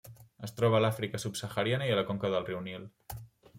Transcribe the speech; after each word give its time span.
Es 0.45 0.55
troba 0.59 0.77
a 0.77 0.81
l'Àfrica 0.85 1.21
subsahariana 1.25 1.91
i 1.91 1.93
a 1.97 2.01
la 2.01 2.07
conca 2.09 2.35
del 2.37 2.51
riu 2.51 2.65
Nil. 2.71 2.91